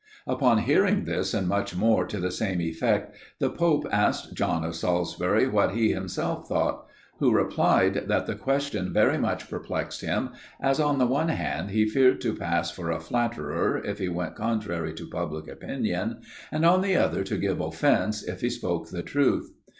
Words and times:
Upon 0.25 0.57
hearing 0.57 1.05
this, 1.05 1.31
and 1.31 1.47
much 1.47 1.75
more 1.75 2.07
to 2.07 2.19
the 2.19 2.31
same 2.31 2.59
effect, 2.59 3.15
the 3.37 3.51
pope 3.51 3.85
asked 3.91 4.33
John 4.33 4.63
of 4.65 4.75
Salisbury 4.75 5.47
what 5.47 5.75
he 5.75 5.91
himself 5.93 6.47
thought? 6.47 6.87
Who 7.19 7.31
replied, 7.31 8.05
that 8.07 8.25
the 8.25 8.33
question 8.33 8.91
very 8.91 9.19
much 9.19 9.47
perplexed 9.47 10.01
him, 10.01 10.29
as, 10.59 10.79
on 10.79 10.97
the 10.97 11.05
one 11.05 11.29
hand, 11.29 11.69
he 11.69 11.85
feared 11.87 12.19
to 12.21 12.33
pass 12.35 12.71
for 12.71 12.89
a 12.89 12.99
flatterer, 12.99 13.77
if 13.85 13.99
he 13.99 14.09
went 14.09 14.33
contrary 14.35 14.93
to 14.95 15.05
public 15.07 15.47
opinion, 15.47 16.21
and 16.51 16.65
on 16.65 16.81
the 16.81 16.95
other, 16.95 17.23
to 17.25 17.37
give 17.37 17.61
offence, 17.61 18.23
if 18.23 18.41
he 18.41 18.49
spoke 18.49 18.89
the 18.89 19.03
truth. 19.03 19.53